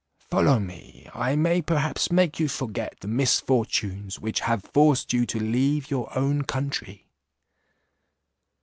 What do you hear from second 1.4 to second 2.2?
perhaps